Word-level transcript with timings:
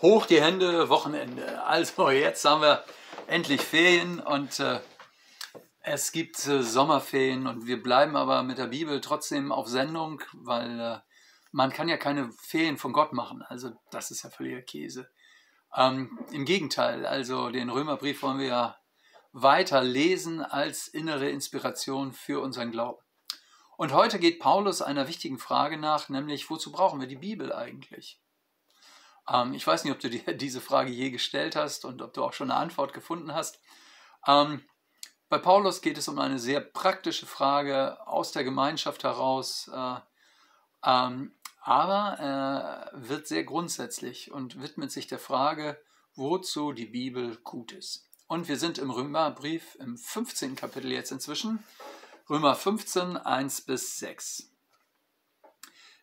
Hoch 0.00 0.26
die 0.26 0.40
Hände, 0.40 0.88
Wochenende. 0.90 1.64
Also 1.64 2.10
jetzt 2.10 2.44
haben 2.44 2.62
wir 2.62 2.84
endlich 3.26 3.60
Ferien 3.60 4.20
und 4.20 4.60
äh, 4.60 4.78
es 5.80 6.12
gibt 6.12 6.46
äh, 6.46 6.62
Sommerferien 6.62 7.48
und 7.48 7.66
wir 7.66 7.82
bleiben 7.82 8.14
aber 8.14 8.44
mit 8.44 8.58
der 8.58 8.68
Bibel 8.68 9.00
trotzdem 9.00 9.50
auf 9.50 9.66
Sendung, 9.66 10.22
weil 10.34 10.78
äh, 10.78 10.98
man 11.50 11.72
kann 11.72 11.88
ja 11.88 11.96
keine 11.96 12.30
Ferien 12.30 12.76
von 12.76 12.92
Gott 12.92 13.12
machen. 13.12 13.42
Also 13.42 13.72
das 13.90 14.12
ist 14.12 14.22
ja 14.22 14.30
völliger 14.30 14.62
Käse. 14.62 15.10
Ähm, 15.74 16.16
Im 16.30 16.44
Gegenteil, 16.44 17.04
also 17.04 17.50
den 17.50 17.68
Römerbrief 17.68 18.22
wollen 18.22 18.38
wir 18.38 18.46
ja 18.46 18.76
weiter 19.32 19.82
lesen 19.82 20.42
als 20.42 20.86
innere 20.86 21.28
Inspiration 21.28 22.12
für 22.12 22.40
unseren 22.40 22.70
Glauben. 22.70 23.02
Und 23.76 23.92
heute 23.92 24.20
geht 24.20 24.38
Paulus 24.38 24.80
einer 24.80 25.08
wichtigen 25.08 25.38
Frage 25.40 25.76
nach, 25.76 26.08
nämlich 26.08 26.48
wozu 26.50 26.70
brauchen 26.70 27.00
wir 27.00 27.08
die 27.08 27.16
Bibel 27.16 27.52
eigentlich? 27.52 28.20
Ähm, 29.30 29.54
ich 29.54 29.66
weiß 29.66 29.84
nicht, 29.84 29.92
ob 29.92 30.00
du 30.00 30.10
dir 30.10 30.32
diese 30.34 30.60
Frage 30.60 30.90
je 30.90 31.10
gestellt 31.10 31.56
hast 31.56 31.84
und 31.84 32.02
ob 32.02 32.14
du 32.14 32.24
auch 32.24 32.32
schon 32.32 32.50
eine 32.50 32.60
Antwort 32.60 32.92
gefunden 32.92 33.34
hast. 33.34 33.60
Ähm, 34.26 34.64
bei 35.28 35.38
Paulus 35.38 35.82
geht 35.82 35.98
es 35.98 36.08
um 36.08 36.18
eine 36.18 36.38
sehr 36.38 36.60
praktische 36.60 37.26
Frage 37.26 38.06
aus 38.06 38.32
der 38.32 38.44
Gemeinschaft 38.44 39.04
heraus, 39.04 39.70
äh, 39.72 39.96
ähm, 40.84 41.32
aber 41.60 42.18
er 42.18 42.90
wird 42.94 43.26
sehr 43.26 43.44
grundsätzlich 43.44 44.30
und 44.30 44.62
widmet 44.62 44.90
sich 44.90 45.06
der 45.06 45.18
Frage, 45.18 45.78
wozu 46.14 46.72
die 46.72 46.86
Bibel 46.86 47.36
gut 47.44 47.72
ist. 47.72 48.08
Und 48.26 48.48
wir 48.48 48.56
sind 48.56 48.78
im 48.78 48.90
Römerbrief 48.90 49.74
im 49.80 49.98
15. 49.98 50.56
Kapitel 50.56 50.92
jetzt 50.92 51.12
inzwischen. 51.12 51.62
Römer 52.30 52.54
15, 52.54 53.16
1 53.16 53.62
bis 53.62 53.98
6. 53.98 54.50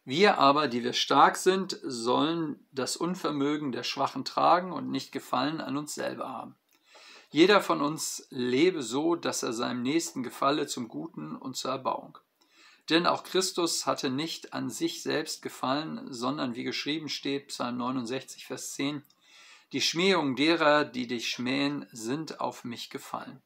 Wir 0.07 0.37
aber, 0.37 0.67
die 0.67 0.83
wir 0.83 0.93
stark 0.93 1.35
sind, 1.35 1.79
sollen 1.83 2.63
das 2.71 2.95
Unvermögen 2.95 3.71
der 3.71 3.81
Schwachen 3.81 4.23
tragen 4.23 4.71
und 4.71 4.91
nicht 4.91 5.11
Gefallen 5.11 5.59
an 5.59 5.77
uns 5.77 5.95
selber 5.95 6.29
haben. 6.29 6.55
Jeder 7.31 7.59
von 7.59 7.81
uns 7.81 8.27
lebe 8.29 8.83
so, 8.83 9.15
dass 9.15 9.41
er 9.41 9.51
seinem 9.51 9.81
Nächsten 9.81 10.21
gefalle 10.21 10.67
zum 10.67 10.87
Guten 10.87 11.35
und 11.35 11.57
zur 11.57 11.71
Erbauung. 11.71 12.19
Denn 12.91 13.07
auch 13.07 13.23
Christus 13.23 13.87
hatte 13.87 14.11
nicht 14.11 14.53
an 14.53 14.69
sich 14.69 15.01
selbst 15.01 15.41
gefallen, 15.41 16.05
sondern 16.13 16.55
wie 16.55 16.63
geschrieben 16.63 17.09
steht, 17.09 17.47
Psalm 17.47 17.77
69, 17.77 18.45
Vers 18.45 18.73
10, 18.73 19.01
die 19.73 19.81
Schmähungen 19.81 20.35
derer, 20.35 20.85
die 20.85 21.07
dich 21.07 21.29
schmähen, 21.29 21.87
sind 21.91 22.39
auf 22.39 22.63
mich 22.63 22.91
gefallen. 22.91 23.41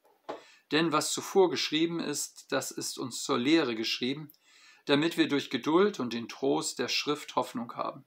Denn 0.73 0.91
was 0.91 1.13
zuvor 1.13 1.49
geschrieben 1.49 2.01
ist, 2.01 2.51
das 2.51 2.71
ist 2.71 2.99
uns 2.99 3.23
zur 3.23 3.37
Lehre 3.37 3.75
geschrieben, 3.75 4.29
damit 4.89 5.17
wir 5.17 5.27
durch 5.27 5.51
Geduld 5.51 5.99
und 5.99 6.13
den 6.13 6.27
Trost 6.27 6.79
der 6.79 6.87
Schrift 6.87 7.35
Hoffnung 7.35 7.75
haben. 7.75 8.05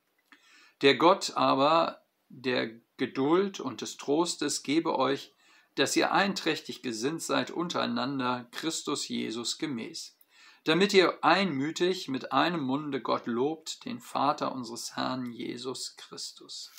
Der 0.81 0.97
Gott 0.97 1.33
aber 1.37 2.03
der 2.29 2.71
Geduld 2.97 3.61
und 3.61 3.83
des 3.83 3.97
Trostes 3.97 4.65
gebe 4.65 4.99
euch, 4.99 5.33
dass 5.77 5.95
ihr 5.95 6.13
einträchtig 6.13 6.83
gesinnt 6.83 7.23
seid 7.23 7.53
untereinander 7.53 8.49
Christus 8.51 9.07
Jesus 9.07 9.59
gemäß, 9.59 10.19
damit 10.65 10.93
ihr 10.93 11.23
einmütig 11.23 12.09
mit 12.09 12.33
einem 12.33 12.63
Munde 12.63 13.01
Gott 13.01 13.27
lobt, 13.27 13.85
den 13.85 14.01
Vater 14.01 14.53
unseres 14.53 14.97
Herrn 14.97 15.31
Jesus 15.31 15.97
Christus. 15.97 16.73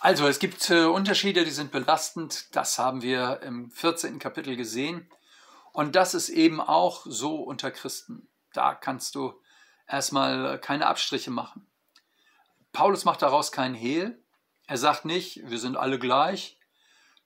Also 0.00 0.28
es 0.28 0.38
gibt 0.38 0.68
äh, 0.68 0.84
Unterschiede, 0.84 1.44
die 1.44 1.50
sind 1.50 1.72
belastend. 1.72 2.54
Das 2.54 2.78
haben 2.78 3.00
wir 3.00 3.40
im 3.42 3.70
14. 3.70 4.18
Kapitel 4.18 4.56
gesehen. 4.56 5.10
Und 5.76 5.94
das 5.94 6.14
ist 6.14 6.30
eben 6.30 6.62
auch 6.62 7.04
so 7.04 7.36
unter 7.36 7.70
Christen. 7.70 8.30
Da 8.54 8.74
kannst 8.74 9.14
du 9.14 9.38
erstmal 9.86 10.58
keine 10.58 10.86
Abstriche 10.86 11.30
machen. 11.30 11.66
Paulus 12.72 13.04
macht 13.04 13.20
daraus 13.20 13.52
keinen 13.52 13.74
Hehl. 13.74 14.24
Er 14.66 14.78
sagt 14.78 15.04
nicht, 15.04 15.50
wir 15.50 15.58
sind 15.58 15.76
alle 15.76 15.98
gleich, 15.98 16.58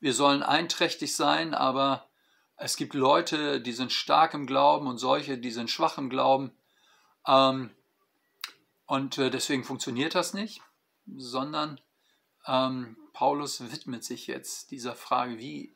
wir 0.01 0.13
sollen 0.13 0.43
einträchtig 0.43 1.15
sein, 1.15 1.55
aber 1.55 2.11
es 2.57 2.77
gibt 2.77 2.95
Leute, 2.95 3.61
die 3.61 3.71
sind 3.71 3.93
stark 3.93 4.35
im 4.35 4.49
Glauben 4.49 4.89
und 4.89 4.99
solche, 4.99 5.39
die 5.39 5.53
sind 5.53 5.71
schwach 5.71 5.97
im 5.97 6.11
Glauben. 6.11 6.51
Ähm, 7.29 7.71
und 8.85 9.17
äh, 9.19 9.31
deswegen 9.31 9.63
funktioniert 9.63 10.17
das 10.17 10.35
nicht, 10.35 10.61
sondern 11.07 11.81
ähm, 12.49 12.97
Paulus 13.13 13.61
widmet 13.71 14.03
sich 14.03 14.27
jetzt 14.27 14.73
dieser 14.73 14.97
Frage, 14.97 15.39
wie 15.39 15.73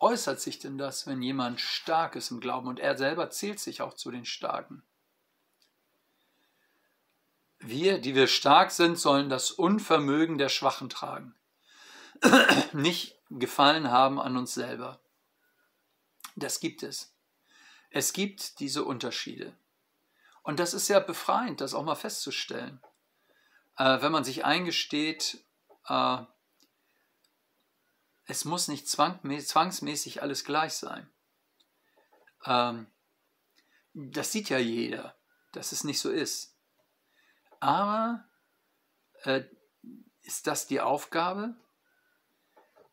äußert 0.00 0.40
sich 0.40 0.58
denn 0.58 0.78
das, 0.78 1.06
wenn 1.06 1.22
jemand 1.22 1.60
stark 1.60 2.16
ist 2.16 2.30
im 2.30 2.40
Glauben 2.40 2.68
und 2.68 2.78
er 2.78 2.96
selber 2.96 3.30
zählt 3.30 3.60
sich 3.60 3.82
auch 3.82 3.94
zu 3.94 4.10
den 4.10 4.24
Starken? 4.24 4.82
Wir, 7.58 7.98
die 7.98 8.14
wir 8.14 8.28
stark 8.28 8.70
sind, 8.70 8.98
sollen 8.98 9.28
das 9.28 9.50
Unvermögen 9.50 10.38
der 10.38 10.48
Schwachen 10.48 10.88
tragen, 10.88 11.34
nicht 12.72 13.18
gefallen 13.30 13.90
haben 13.90 14.20
an 14.20 14.36
uns 14.36 14.54
selber. 14.54 15.00
Das 16.36 16.60
gibt 16.60 16.84
es. 16.84 17.12
Es 17.90 18.12
gibt 18.12 18.60
diese 18.60 18.84
Unterschiede. 18.84 19.56
Und 20.42 20.60
das 20.60 20.72
ist 20.72 20.88
ja 20.88 21.00
befreiend, 21.00 21.60
das 21.60 21.74
auch 21.74 21.84
mal 21.84 21.96
festzustellen. 21.96 22.80
Äh, 23.76 24.00
wenn 24.02 24.12
man 24.12 24.24
sich 24.24 24.44
eingesteht, 24.44 25.44
äh, 25.88 26.18
es 28.28 28.44
muss 28.44 28.68
nicht 28.68 28.86
zwangsmäßig 28.88 30.22
alles 30.22 30.44
gleich 30.44 30.74
sein. 30.74 31.10
Ähm, 32.44 32.86
das 33.94 34.30
sieht 34.30 34.50
ja 34.50 34.58
jeder, 34.58 35.16
dass 35.52 35.72
es 35.72 35.82
nicht 35.82 35.98
so 35.98 36.10
ist. 36.10 36.54
Aber 37.58 38.24
äh, 39.24 39.44
ist 40.22 40.46
das 40.46 40.66
die 40.66 40.80
Aufgabe? 40.80 41.56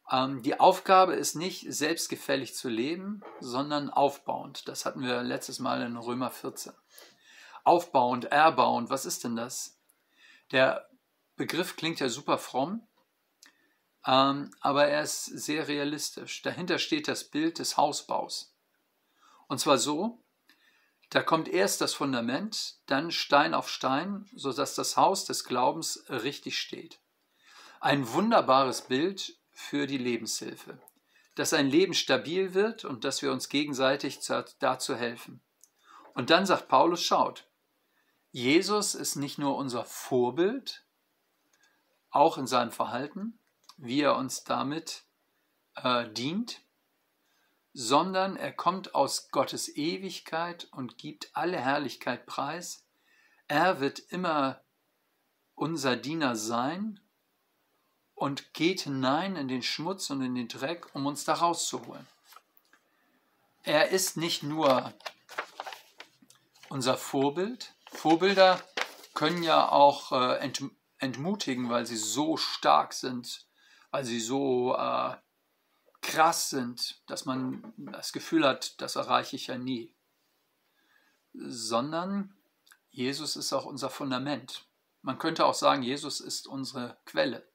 Ähm, 0.10 0.42
die 0.42 0.58
Aufgabe 0.58 1.16
ist 1.16 1.36
nicht 1.36 1.66
selbstgefällig 1.72 2.56
zu 2.56 2.70
leben, 2.70 3.22
sondern 3.42 3.90
aufbauend. 3.90 4.68
Das 4.70 4.86
hatten 4.86 5.02
wir 5.02 5.22
letztes 5.22 5.60
Mal 5.60 5.82
in 5.82 5.98
Römer 5.98 6.32
14. 6.32 6.72
Aufbauend, 7.66 8.26
erbauend, 8.26 8.90
was 8.90 9.06
ist 9.06 9.26
denn 9.26 9.36
das? 9.36 9.78
Der 10.52 10.90
Begriff 11.36 11.76
klingt 11.76 12.00
ja 12.00 12.08
super 12.08 12.38
fromm, 12.38 12.88
aber 14.06 14.88
er 14.88 15.02
ist 15.02 15.26
sehr 15.26 15.68
realistisch. 15.68 16.44
Dahinter 16.44 16.78
steht 16.78 17.08
das 17.08 17.24
Bild 17.24 17.58
des 17.58 17.76
Hausbaus. 17.76 18.56
Und 19.48 19.60
zwar 19.60 19.80
so, 19.80 20.24
da 21.10 21.24
kommt 21.24 21.48
erst 21.48 21.82
das 21.82 21.96
Fundament, 21.96 22.76
dann 22.86 23.10
Stein 23.10 23.56
auf 23.56 23.68
Stein, 23.68 24.30
sodass 24.36 24.76
das 24.76 24.96
Haus 24.96 25.26
des 25.26 25.44
Glaubens 25.44 26.04
richtig 26.10 26.60
steht. 26.60 27.00
Ein 27.80 28.12
wunderbares 28.12 28.84
Bild 28.84 29.40
für 29.52 29.88
die 29.88 29.98
Lebenshilfe, 29.98 30.78
dass 31.34 31.54
ein 31.54 31.68
Leben 31.68 31.96
stabil 31.96 32.54
wird 32.54 32.86
und 32.86 33.06
dass 33.06 33.24
wir 33.24 33.32
uns 33.32 33.50
gegenseitig 33.50 34.20
dazu 34.60 34.96
helfen. 34.96 35.42
Und 36.14 36.30
dann 36.30 36.46
sagt 36.46 36.68
Paulus, 36.68 37.02
schaut, 37.02 37.48
Jesus 38.32 38.94
ist 38.94 39.16
nicht 39.16 39.40
nur 39.40 39.56
unser 39.56 39.84
Vorbild, 39.84 40.86
auch 42.12 42.38
in 42.38 42.48
seinem 42.48 42.72
Verhalten, 42.72 43.40
wie 43.78 44.02
er 44.02 44.16
uns 44.16 44.44
damit 44.44 45.04
äh, 45.76 46.10
dient, 46.10 46.62
sondern 47.74 48.38
er 48.38 48.54
kommt 48.54 48.96
aus 48.96 49.30
Gottes 49.32 49.76
Ewigkeit 49.76 50.68
und 50.72 50.98
gibt 50.98 51.30
alle 51.34 51.60
Herrlichkeit 51.60 52.26
preis. 52.26 52.86
Er 53.48 53.80
wird 53.80 54.00
immer 54.00 54.62
unser 55.56 55.96
Diener 55.98 56.36
sein 56.36 57.00
und 58.14 58.54
geht 58.54 58.82
hinein 58.82 59.36
in 59.36 59.48
den 59.48 59.62
Schmutz 59.62 60.10
und 60.10 60.22
in 60.22 60.36
den 60.36 60.48
Dreck, 60.48 60.88
um 60.96 61.06
uns 61.06 61.26
da 61.26 61.34
rauszuholen. 61.34 62.08
Er 63.64 63.90
ist 63.90 64.16
nicht 64.16 64.42
nur 64.44 64.94
unser 66.70 66.98
Vorbild. 66.98 67.74
Vorbilder 67.92 68.62
können 69.14 69.44
ja 69.44 69.70
auch 69.70 70.12
äh, 70.12 70.52
entmutigen, 71.00 71.70
weil 71.70 71.86
sie 71.86 71.98
so 71.98 72.38
stark 72.38 72.94
sind 72.94 73.45
weil 73.96 74.04
sie 74.04 74.20
so 74.20 74.76
äh, 74.76 75.16
krass 76.02 76.50
sind, 76.50 77.02
dass 77.08 77.24
man 77.24 77.74
das 77.78 78.12
Gefühl 78.12 78.46
hat, 78.46 78.82
das 78.82 78.98
erreiche 78.98 79.38
ich 79.38 79.48
ja 79.48 79.58
nie. 79.58 79.96
Sondern 81.32 82.36
Jesus 82.90 83.38
ist 83.38 83.54
auch 83.54 83.64
unser 83.64 83.90
Fundament. 83.90 84.68
Man 85.02 85.18
könnte 85.18 85.46
auch 85.46 85.54
sagen, 85.54 85.82
Jesus 85.82 86.20
ist 86.20 86.46
unsere 86.46 86.98
Quelle. 87.06 87.48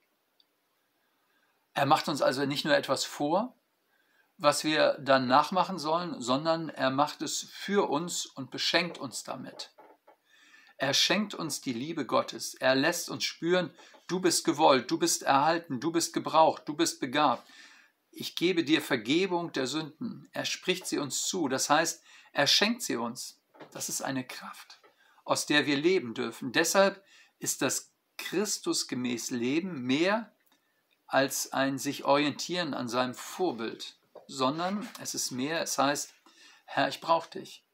Er 1.75 1.85
macht 1.85 2.09
uns 2.09 2.23
also 2.23 2.47
nicht 2.47 2.65
nur 2.65 2.75
etwas 2.75 3.05
vor, 3.05 3.55
was 4.39 4.65
wir 4.65 4.97
dann 4.99 5.27
nachmachen 5.27 5.79
sollen, 5.79 6.23
sondern 6.23 6.71
er 6.71 6.89
macht 6.89 7.21
es 7.21 7.51
für 7.53 7.91
uns 7.91 8.25
und 8.25 8.51
beschenkt 8.51 8.97
uns 8.97 9.25
damit. 9.25 9.75
Er 10.79 10.95
schenkt 10.95 11.35
uns 11.35 11.61
die 11.61 11.75
Liebe 11.75 12.07
Gottes. 12.07 12.55
Er 12.55 12.75
lässt 12.75 13.11
uns 13.11 13.25
spüren, 13.25 13.75
Du 14.11 14.19
bist 14.19 14.45
gewollt, 14.45 14.91
du 14.91 14.99
bist 14.99 15.23
erhalten, 15.23 15.79
du 15.79 15.93
bist 15.93 16.13
gebraucht, 16.13 16.65
du 16.67 16.75
bist 16.75 16.99
begabt. 16.99 17.49
Ich 18.11 18.35
gebe 18.35 18.65
dir 18.65 18.83
Vergebung 18.83 19.53
der 19.53 19.69
Sünden. 19.69 20.29
Er 20.33 20.45
spricht 20.45 20.89
sie 20.89 20.99
uns 20.99 21.29
zu. 21.29 21.47
Das 21.47 21.71
heißt, 21.71 22.03
er 22.33 22.49
schenkt 22.49 22.83
sie 22.83 22.97
uns. 22.97 23.41
Das 23.71 23.89
ist 23.89 24.03
eine 24.03 24.27
Kraft, 24.27 24.81
aus 25.23 25.47
der 25.47 25.67
wir 25.67 25.77
leben 25.77 26.15
dürfen. 26.15 26.51
Deshalb 26.51 27.05
ist 27.39 27.63
das 27.63 27.93
Christus 28.19 28.89
gemäß 28.89 29.31
leben, 29.31 29.83
mehr 29.83 30.33
als 31.07 31.53
ein 31.53 31.79
sich 31.79 32.05
orientieren 32.05 32.75
an 32.75 32.89
seinem 32.89 33.15
Vorbild, 33.15 33.97
sondern 34.27 34.89
es 35.01 35.15
ist 35.15 35.31
mehr, 35.31 35.63
es 35.63 35.79
heißt, 35.79 36.13
Herr, 36.65 36.89
ich 36.89 37.01
brauche 37.01 37.31
dich. 37.31 37.65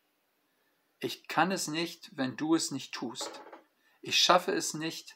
Ich 0.98 1.28
kann 1.28 1.50
es 1.50 1.66
nicht, 1.66 2.10
wenn 2.14 2.36
du 2.36 2.54
es 2.54 2.72
nicht 2.72 2.92
tust. 2.92 3.40
Ich 4.02 4.18
schaffe 4.18 4.52
es 4.52 4.74
nicht, 4.74 5.15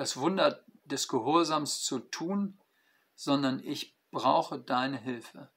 das 0.00 0.16
Wunder 0.16 0.64
des 0.86 1.08
Gehorsams 1.08 1.82
zu 1.82 1.98
tun, 1.98 2.58
sondern 3.14 3.62
ich 3.62 3.98
brauche 4.10 4.58
deine 4.58 4.96
Hilfe. 4.96 5.50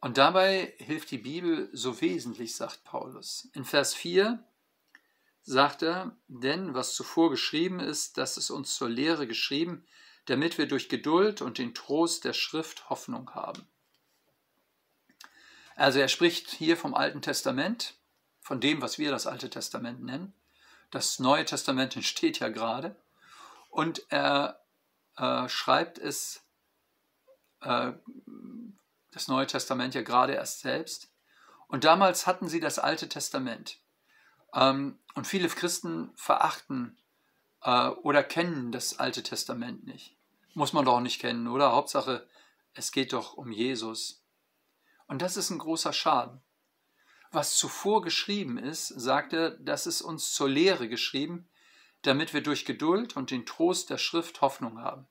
Und 0.00 0.18
dabei 0.18 0.74
hilft 0.78 1.12
die 1.12 1.18
Bibel 1.18 1.70
so 1.72 2.00
wesentlich, 2.00 2.56
sagt 2.56 2.82
Paulus. 2.82 3.48
In 3.52 3.64
Vers 3.64 3.94
4 3.94 4.44
sagt 5.42 5.82
er, 5.82 6.16
denn 6.26 6.74
was 6.74 6.96
zuvor 6.96 7.30
geschrieben 7.30 7.78
ist, 7.78 8.18
das 8.18 8.36
ist 8.36 8.50
uns 8.50 8.74
zur 8.74 8.88
Lehre 8.88 9.28
geschrieben, 9.28 9.86
damit 10.24 10.58
wir 10.58 10.66
durch 10.66 10.88
Geduld 10.88 11.42
und 11.42 11.58
den 11.58 11.74
Trost 11.74 12.24
der 12.24 12.32
Schrift 12.32 12.90
Hoffnung 12.90 13.36
haben. 13.36 13.68
Also 15.76 16.00
er 16.00 16.08
spricht 16.08 16.50
hier 16.50 16.76
vom 16.76 16.94
Alten 16.94 17.22
Testament, 17.22 17.94
von 18.40 18.60
dem, 18.60 18.82
was 18.82 18.98
wir 18.98 19.12
das 19.12 19.28
Alte 19.28 19.48
Testament 19.48 20.02
nennen. 20.02 20.34
Das 20.92 21.18
Neue 21.18 21.44
Testament 21.46 21.96
entsteht 21.96 22.38
ja 22.38 22.50
gerade. 22.50 22.94
Und 23.70 24.04
er 24.10 24.60
äh, 25.16 25.48
schreibt 25.48 25.98
es, 25.98 26.44
äh, 27.62 27.92
das 29.10 29.26
Neue 29.26 29.46
Testament 29.46 29.94
ja 29.94 30.02
gerade 30.02 30.34
erst 30.34 30.60
selbst. 30.60 31.10
Und 31.66 31.84
damals 31.84 32.26
hatten 32.26 32.46
sie 32.46 32.60
das 32.60 32.78
Alte 32.78 33.08
Testament. 33.08 33.78
Ähm, 34.54 34.98
und 35.14 35.26
viele 35.26 35.48
Christen 35.48 36.12
verachten 36.14 36.98
äh, 37.62 37.88
oder 37.88 38.22
kennen 38.22 38.70
das 38.70 38.98
Alte 38.98 39.22
Testament 39.22 39.86
nicht. 39.86 40.14
Muss 40.52 40.74
man 40.74 40.84
doch 40.84 41.00
nicht 41.00 41.20
kennen, 41.22 41.48
oder? 41.48 41.72
Hauptsache, 41.72 42.28
es 42.74 42.92
geht 42.92 43.14
doch 43.14 43.32
um 43.32 43.50
Jesus. 43.50 44.22
Und 45.06 45.22
das 45.22 45.38
ist 45.38 45.48
ein 45.48 45.58
großer 45.58 45.94
Schaden. 45.94 46.42
Was 47.32 47.56
zuvor 47.56 48.02
geschrieben 48.02 48.58
ist, 48.58 48.88
sagt 48.88 49.32
er, 49.32 49.52
das 49.52 49.86
ist 49.86 50.02
uns 50.02 50.34
zur 50.34 50.50
Lehre 50.50 50.88
geschrieben, 50.88 51.48
damit 52.02 52.34
wir 52.34 52.42
durch 52.42 52.66
Geduld 52.66 53.16
und 53.16 53.30
den 53.30 53.46
Trost 53.46 53.88
der 53.88 53.96
Schrift 53.96 54.42
Hoffnung 54.42 54.80
haben. 54.80 55.08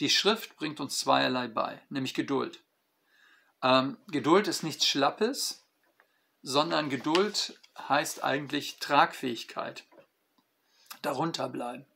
Die 0.00 0.10
Schrift 0.10 0.56
bringt 0.56 0.80
uns 0.80 0.98
zweierlei 0.98 1.46
bei, 1.46 1.80
nämlich 1.90 2.12
Geduld. 2.12 2.64
Ähm, 3.62 3.96
Geduld 4.08 4.48
ist 4.48 4.64
nichts 4.64 4.88
Schlappes, 4.88 5.64
sondern 6.42 6.90
Geduld 6.90 7.60
heißt 7.78 8.24
eigentlich 8.24 8.80
Tragfähigkeit, 8.80 9.84
darunter 11.02 11.48
bleiben, 11.48 11.86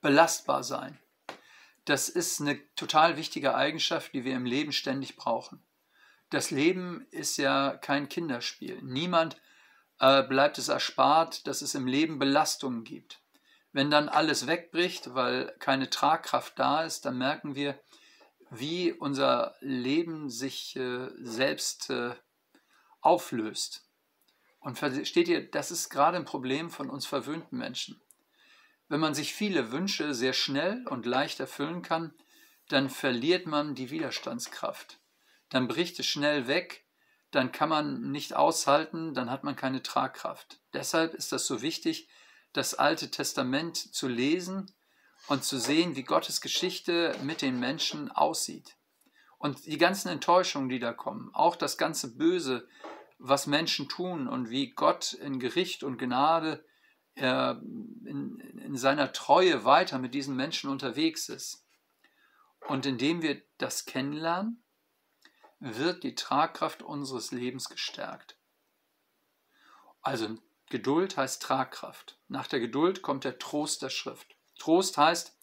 belastbar 0.00 0.64
sein. 0.64 0.98
Das 1.84 2.08
ist 2.08 2.40
eine 2.40 2.58
total 2.74 3.16
wichtige 3.16 3.54
Eigenschaft, 3.54 4.12
die 4.14 4.24
wir 4.24 4.34
im 4.34 4.46
Leben 4.46 4.72
ständig 4.72 5.14
brauchen. 5.14 5.62
Das 6.30 6.52
Leben 6.52 7.06
ist 7.10 7.36
ja 7.36 7.76
kein 7.76 8.08
Kinderspiel. 8.08 8.80
Niemand 8.82 9.36
äh, 9.98 10.22
bleibt 10.22 10.58
es 10.58 10.68
erspart, 10.68 11.46
dass 11.46 11.60
es 11.60 11.74
im 11.74 11.86
Leben 11.86 12.18
Belastungen 12.18 12.84
gibt. 12.84 13.20
Wenn 13.72 13.90
dann 13.90 14.08
alles 14.08 14.46
wegbricht, 14.46 15.14
weil 15.14 15.54
keine 15.58 15.90
Tragkraft 15.90 16.58
da 16.58 16.84
ist, 16.84 17.04
dann 17.04 17.18
merken 17.18 17.54
wir, 17.54 17.78
wie 18.50 18.92
unser 18.92 19.54
Leben 19.60 20.30
sich 20.30 20.76
äh, 20.76 21.08
selbst 21.18 21.90
äh, 21.90 22.14
auflöst. 23.00 23.88
Und 24.60 24.78
versteht 24.78 25.28
ihr, 25.28 25.50
das 25.50 25.70
ist 25.70 25.88
gerade 25.88 26.16
ein 26.16 26.24
Problem 26.24 26.70
von 26.70 26.90
uns 26.90 27.06
verwöhnten 27.06 27.58
Menschen. 27.58 28.00
Wenn 28.88 29.00
man 29.00 29.14
sich 29.14 29.34
viele 29.34 29.72
Wünsche 29.72 30.14
sehr 30.14 30.32
schnell 30.32 30.84
und 30.88 31.06
leicht 31.06 31.40
erfüllen 31.40 31.82
kann, 31.82 32.12
dann 32.68 32.90
verliert 32.90 33.46
man 33.46 33.74
die 33.74 33.90
Widerstandskraft. 33.90 35.00
Dann 35.50 35.68
bricht 35.68 35.98
es 35.98 36.06
schnell 36.06 36.46
weg, 36.46 36.84
dann 37.30 37.52
kann 37.52 37.68
man 37.68 38.10
nicht 38.10 38.34
aushalten, 38.34 39.14
dann 39.14 39.30
hat 39.30 39.44
man 39.44 39.56
keine 39.56 39.82
Tragkraft. 39.82 40.60
Deshalb 40.72 41.14
ist 41.14 41.32
das 41.32 41.46
so 41.46 41.62
wichtig, 41.62 42.08
das 42.52 42.74
Alte 42.74 43.10
Testament 43.10 43.76
zu 43.76 44.08
lesen 44.08 44.72
und 45.28 45.44
zu 45.44 45.58
sehen, 45.58 45.94
wie 45.94 46.02
Gottes 46.02 46.40
Geschichte 46.40 47.14
mit 47.22 47.42
den 47.42 47.60
Menschen 47.60 48.10
aussieht. 48.10 48.76
Und 49.38 49.66
die 49.66 49.78
ganzen 49.78 50.08
Enttäuschungen, 50.08 50.68
die 50.68 50.80
da 50.80 50.92
kommen, 50.92 51.30
auch 51.32 51.56
das 51.56 51.78
ganze 51.78 52.16
Böse, 52.16 52.68
was 53.18 53.46
Menschen 53.46 53.88
tun 53.88 54.28
und 54.28 54.50
wie 54.50 54.70
Gott 54.70 55.12
in 55.12 55.38
Gericht 55.38 55.82
und 55.82 55.98
Gnade 55.98 56.64
äh, 57.14 57.52
in, 57.52 58.40
in 58.64 58.76
seiner 58.76 59.12
Treue 59.12 59.64
weiter 59.64 59.98
mit 59.98 60.14
diesen 60.14 60.36
Menschen 60.36 60.70
unterwegs 60.70 61.28
ist. 61.28 61.64
Und 62.66 62.86
indem 62.86 63.22
wir 63.22 63.40
das 63.58 63.84
kennenlernen, 63.84 64.62
wird 65.60 66.02
die 66.02 66.14
Tragkraft 66.14 66.82
unseres 66.82 67.30
Lebens 67.30 67.68
gestärkt. 67.68 68.36
Also 70.02 70.38
Geduld 70.70 71.16
heißt 71.16 71.42
Tragkraft. 71.42 72.18
Nach 72.28 72.46
der 72.46 72.60
Geduld 72.60 73.02
kommt 73.02 73.24
der 73.24 73.38
Trost 73.38 73.82
der 73.82 73.90
Schrift. 73.90 74.36
Trost 74.58 74.96
heißt 74.96 75.36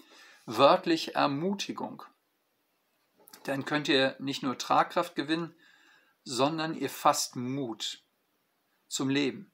wörtlich 0.46 1.16
Ermutigung. 1.16 2.04
Dann 3.44 3.66
könnt 3.66 3.88
ihr 3.88 4.16
nicht 4.20 4.44
nur 4.44 4.58
Tragkraft 4.58 5.16
gewinnen, 5.16 5.54
sondern 6.24 6.76
ihr 6.76 6.90
fasst 6.90 7.36
Mut 7.36 8.04
zum 8.88 9.10
Leben. 9.10 9.52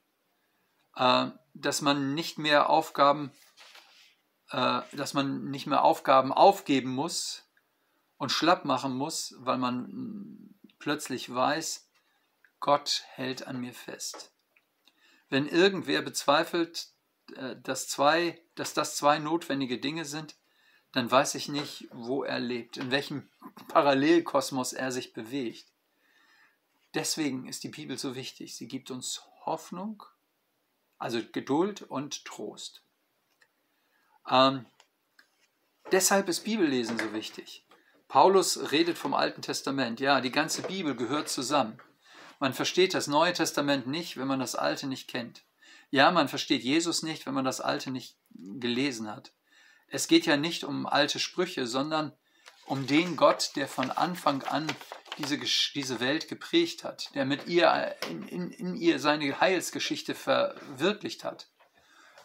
Äh, 0.96 1.26
dass 1.54 1.82
man 1.82 2.14
nicht 2.14 2.38
mehr 2.38 2.70
Aufgaben, 2.70 3.32
äh, 4.50 4.80
dass 4.92 5.12
man 5.12 5.50
nicht 5.50 5.66
mehr 5.66 5.82
Aufgaben 5.82 6.32
aufgeben 6.32 6.90
muss 6.90 7.48
und 8.16 8.30
schlapp 8.30 8.64
machen 8.64 8.96
muss, 8.96 9.34
weil 9.38 9.58
man 9.58 10.43
plötzlich 10.84 11.34
weiß, 11.34 11.88
Gott 12.60 13.04
hält 13.14 13.46
an 13.46 13.58
mir 13.58 13.72
fest. 13.72 14.34
Wenn 15.30 15.48
irgendwer 15.48 16.02
bezweifelt, 16.02 16.88
äh, 17.36 17.56
dass, 17.56 17.88
zwei, 17.88 18.38
dass 18.54 18.74
das 18.74 18.94
zwei 18.94 19.18
notwendige 19.18 19.78
Dinge 19.78 20.04
sind, 20.04 20.36
dann 20.92 21.10
weiß 21.10 21.36
ich 21.36 21.48
nicht, 21.48 21.88
wo 21.90 22.22
er 22.22 22.38
lebt, 22.38 22.76
in 22.76 22.90
welchem 22.90 23.30
Parallelkosmos 23.68 24.74
er 24.74 24.92
sich 24.92 25.14
bewegt. 25.14 25.72
Deswegen 26.92 27.48
ist 27.48 27.64
die 27.64 27.70
Bibel 27.70 27.96
so 27.96 28.14
wichtig. 28.14 28.54
Sie 28.54 28.68
gibt 28.68 28.90
uns 28.90 29.22
Hoffnung, 29.46 30.02
also 30.98 31.18
Geduld 31.32 31.80
und 31.80 32.26
Trost. 32.26 32.82
Ähm, 34.28 34.66
deshalb 35.92 36.28
ist 36.28 36.44
Bibellesen 36.44 36.98
so 36.98 37.14
wichtig. 37.14 37.63
Paulus 38.14 38.70
redet 38.70 38.96
vom 38.96 39.12
Alten 39.12 39.42
Testament. 39.42 39.98
Ja, 39.98 40.20
die 40.20 40.30
ganze 40.30 40.62
Bibel 40.62 40.94
gehört 40.94 41.28
zusammen. 41.28 41.80
Man 42.38 42.54
versteht 42.54 42.94
das 42.94 43.08
Neue 43.08 43.32
Testament 43.32 43.88
nicht, 43.88 44.16
wenn 44.16 44.28
man 44.28 44.38
das 44.38 44.54
Alte 44.54 44.86
nicht 44.86 45.08
kennt. 45.08 45.42
Ja, 45.90 46.12
man 46.12 46.28
versteht 46.28 46.62
Jesus 46.62 47.02
nicht, 47.02 47.26
wenn 47.26 47.34
man 47.34 47.44
das 47.44 47.60
Alte 47.60 47.90
nicht 47.90 48.16
gelesen 48.30 49.10
hat. 49.10 49.32
Es 49.88 50.06
geht 50.06 50.26
ja 50.26 50.36
nicht 50.36 50.62
um 50.62 50.86
alte 50.86 51.18
Sprüche, 51.18 51.66
sondern 51.66 52.12
um 52.66 52.86
den 52.86 53.16
Gott, 53.16 53.50
der 53.56 53.66
von 53.66 53.90
Anfang 53.90 54.44
an 54.44 54.68
diese, 55.18 55.36
diese 55.74 55.98
Welt 55.98 56.28
geprägt 56.28 56.84
hat, 56.84 57.12
der 57.16 57.24
mit 57.24 57.48
ihr 57.48 57.96
in, 58.08 58.28
in, 58.28 58.50
in 58.52 58.76
ihr 58.76 59.00
seine 59.00 59.40
Heilsgeschichte 59.40 60.14
verwirklicht 60.14 61.24
hat. 61.24 61.48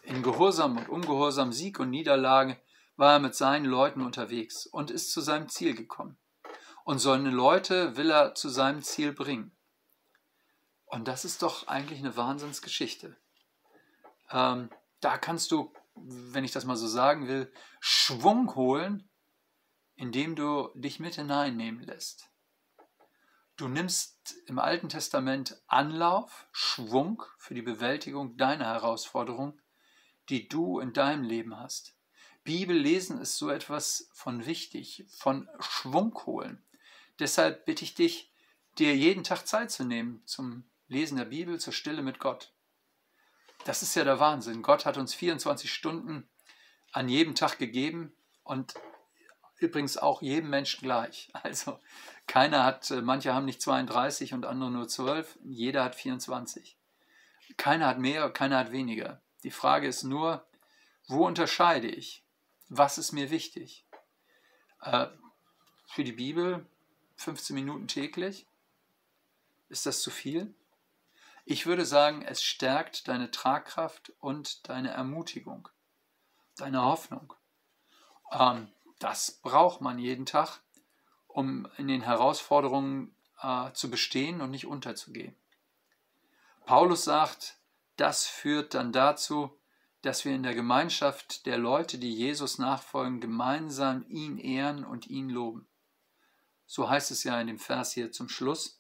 In 0.04 0.22
Gehorsam 0.22 0.78
und 0.78 0.88
Ungehorsam, 0.88 1.52
Sieg 1.52 1.80
und 1.80 1.90
Niederlage 1.90 2.58
war 3.00 3.14
er 3.14 3.20
mit 3.20 3.34
seinen 3.34 3.66
Leuten 3.66 4.02
unterwegs 4.02 4.66
und 4.66 4.92
ist 4.92 5.14
zu 5.14 5.22
seinem 5.22 5.48
Ziel 5.48 5.74
gekommen. 5.74 6.18
Und 6.84 7.00
seine 7.00 7.30
Leute 7.30 7.96
will 7.96 8.12
er 8.12 8.36
zu 8.36 8.50
seinem 8.50 8.84
Ziel 8.84 9.14
bringen. 9.14 9.56
Und 10.86 11.08
das 11.08 11.24
ist 11.24 11.42
doch 11.42 11.68
eigentlich 11.68 12.00
eine 12.00 12.18
Wahnsinnsgeschichte. 12.18 13.16
Ähm, 14.32 14.70
da 15.00 15.18
kannst 15.18 15.52
du, 15.52 15.72
wenn 15.96 16.44
ich 16.44 16.52
das 16.52 16.66
mal 16.66 16.76
so 16.76 16.88
sagen 16.88 17.28
will, 17.30 17.54
Schwung 17.80 18.54
holen, 18.56 19.10
indem 19.96 20.36
du 20.36 20.70
dich 20.76 21.00
mit 21.00 21.16
hineinnehmen 21.16 21.82
lässt. 21.84 22.30
Du 23.56 23.70
nimmst 23.70 24.36
im 24.48 24.60
Alten 24.60 24.90
Testament 24.90 25.62
Anlauf, 25.68 26.48
Schwung 26.52 27.24
für 27.38 27.54
die 27.54 27.62
Bewältigung 27.62 28.36
deiner 28.36 28.66
Herausforderung, 28.66 29.62
die 30.28 30.50
du 30.50 30.80
in 30.80 30.92
deinem 30.92 31.24
Leben 31.24 31.58
hast. 31.58 31.96
Bibellesen 32.44 33.20
ist 33.20 33.38
so 33.38 33.50
etwas 33.50 34.10
von 34.14 34.46
wichtig, 34.46 35.06
von 35.10 35.50
Schwung 35.60 36.14
holen. 36.26 36.64
Deshalb 37.20 37.66
bitte 37.66 37.84
ich 37.84 37.96
dich, 37.96 38.32
dir 38.78 38.96
jeden 38.96 39.24
Tag 39.24 39.48
Zeit 39.48 39.72
zu 39.72 39.84
nehmen 39.84 40.22
zum 40.26 40.64
Lesen 40.88 41.18
der 41.18 41.26
Bibel, 41.26 41.60
zur 41.60 41.74
Stille 41.74 42.02
mit 42.02 42.20
Gott. 42.20 42.52
Das 43.66 43.84
ist 43.84 43.96
ja 43.96 44.04
der 44.04 44.20
Wahnsinn. 44.20 44.64
Gott 44.64 44.86
hat 44.86 44.98
uns 44.98 45.14
24 45.14 45.72
Stunden 45.72 46.28
an 46.92 47.10
jedem 47.10 47.36
Tag 47.36 47.60
gegeben 47.60 48.14
und 48.44 48.74
übrigens 49.58 49.98
auch 49.98 50.22
jedem 50.22 50.50
Menschen 50.50 50.82
gleich. 50.82 51.32
Also 51.44 51.80
keiner 52.26 52.64
hat, 52.64 52.90
äh, 52.92 53.02
manche 53.02 53.34
haben 53.34 53.46
nicht 53.46 53.62
32 53.62 54.34
und 54.34 54.46
andere 54.46 54.72
nur 54.72 54.88
12, 54.88 55.40
jeder 55.44 55.84
hat 55.84 55.96
24. 55.96 56.78
Keiner 57.58 57.88
hat 57.88 58.00
mehr, 58.00 58.30
keiner 58.30 58.58
hat 58.58 58.72
weniger. 58.72 59.22
Die 59.44 59.52
Frage 59.52 59.88
ist 59.88 60.04
nur, 60.04 60.46
Wo 61.08 61.26
unterscheide 61.26 61.88
ich? 61.88 62.24
Was 62.70 63.00
ist 63.00 63.12
mir 63.14 63.32
wichtig? 63.32 63.84
Äh, 64.82 65.08
für 65.88 66.04
die 66.04 66.12
Bibel 66.12 66.68
15 67.18 67.56
Minuten 67.56 67.88
täglich? 67.88 68.46
Ist 69.70 69.88
das 69.88 70.02
zu 70.02 70.12
viel? 70.12 70.54
Ich 71.46 71.66
würde 71.66 71.84
sagen, 71.84 72.22
es 72.22 72.44
stärkt 72.44 73.08
deine 73.08 73.32
Tragkraft 73.32 74.14
und 74.20 74.70
deine 74.70 74.92
Ermutigung, 74.92 75.68
deine 76.58 76.84
Hoffnung. 76.84 77.34
Ähm, 78.32 78.72
das 79.00 79.32
braucht 79.32 79.82
man 79.82 79.98
jeden 79.98 80.28
Tag, 80.28 80.60
um 81.28 81.68
in 81.78 81.88
den 81.88 82.04
Herausforderungen 82.04 83.16
äh, 83.42 83.72
zu 83.74 83.90
bestehen 83.90 84.42
und 84.42 84.52
nicht 84.52 84.68
unterzugehen. 84.68 85.36
Paulus 86.68 87.04
sagt, 87.04 87.58
das 87.98 88.28
führt 88.28 88.76
dann 88.76 88.92
dazu, 88.92 89.59
dass 90.02 90.26
wir 90.26 90.34
in 90.34 90.44
der 90.44 90.56
Gemeinschaft 90.56 91.46
der 91.46 91.58
Leute, 91.58 91.98
die 91.98 92.14
Jesus 92.14 92.58
nachfolgen, 92.58 93.20
gemeinsam 93.20 94.06
ihn 94.08 94.38
ehren 94.38 94.86
und 94.86 95.08
ihn 95.08 95.30
loben. 95.30 95.68
So 96.66 96.90
heißt 96.90 97.12
es 97.12 97.24
ja 97.24 97.40
in 97.42 97.48
dem 97.48 97.60
Vers 97.60 97.94
hier 97.94 98.12
zum 98.12 98.30
Schluss 98.30 98.80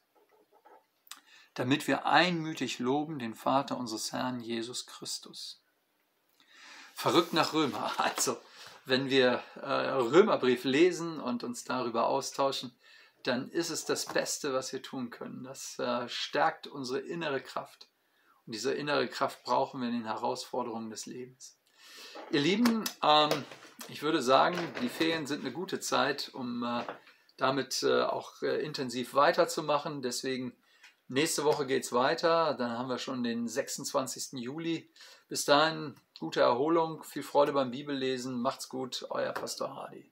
damit 1.60 1.88
wir 1.88 2.06
einmütig 2.06 2.80
loben 2.80 3.20
den 3.20 3.36
Vater 3.36 3.78
unseres 3.78 4.14
Herrn 4.14 4.40
Jesus 4.40 4.86
Christus. 4.86 5.62
Verrückt 6.94 7.34
nach 7.34 7.52
Römer. 7.54 7.92
Also, 7.98 8.38
wenn 8.86 9.10
wir 9.10 9.44
äh, 9.56 9.68
Römerbrief 9.68 10.64
lesen 10.64 11.20
und 11.20 11.44
uns 11.44 11.66
darüber 11.66 12.08
austauschen, 12.08 12.74
dann 13.24 13.50
ist 13.50 13.72
es 13.72 13.84
das 13.84 14.06
Beste, 14.06 14.54
was 14.54 14.72
wir 14.72 14.82
tun 14.82 15.10
können. 15.10 15.44
Das 15.44 15.78
äh, 15.80 16.08
stärkt 16.08 16.68
unsere 16.68 17.00
innere 17.00 17.42
Kraft. 17.42 17.90
Und 18.50 18.56
diese 18.56 18.74
innere 18.74 19.08
Kraft 19.08 19.44
brauchen 19.44 19.80
wir 19.80 19.90
in 19.90 19.94
den 19.94 20.06
Herausforderungen 20.06 20.90
des 20.90 21.06
Lebens. 21.06 21.60
Ihr 22.32 22.40
Lieben, 22.40 22.84
ähm, 23.04 23.30
ich 23.90 24.02
würde 24.02 24.24
sagen, 24.24 24.58
die 24.82 24.90
Ferien 24.90 25.28
sind 25.28 25.42
eine 25.42 25.52
gute 25.52 25.80
Zeit, 25.80 26.32
um 26.34 26.64
äh, 26.64 26.82
damit 27.38 27.84
äh, 27.84 28.02
auch 28.02 28.42
äh, 28.42 28.66
intensiv 28.66 29.14
weiterzumachen. 29.14 30.02
Deswegen 30.02 30.54
Nächste 31.12 31.44
Woche 31.44 31.68
geht 31.68 31.86
es 31.86 31.94
weiter. 31.94 32.56
Dann 32.56 32.72
haben 32.72 32.90
wir 32.90 32.98
schon 32.98 33.24
den 33.24 33.48
26. 33.48 34.40
Juli. 34.40 34.92
Bis 35.28 35.46
dahin 35.46 35.96
gute 36.20 36.42
Erholung, 36.42 37.04
viel 37.04 37.22
Freude 37.22 37.52
beim 37.52 37.70
Bibellesen. 37.70 38.42
Macht's 38.42 38.68
gut, 38.68 39.06
euer 39.12 39.32
Pastor 39.32 39.76
Hardy. 39.76 40.12